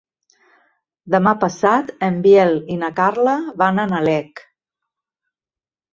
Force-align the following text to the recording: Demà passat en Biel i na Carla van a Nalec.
Demà 1.15 1.33
passat 1.43 1.93
en 2.09 2.17
Biel 2.25 2.57
i 2.77 2.77
na 2.85 2.91
Carla 3.01 3.35
van 3.63 3.85
a 3.85 3.89
Nalec. 3.95 4.45